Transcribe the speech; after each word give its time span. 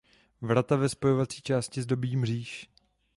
Vrata 0.41 0.75
ve 0.75 0.89
spojovací 0.89 1.41
části 1.41 1.81
zdobí 1.81 2.15
mříž. 2.17 2.69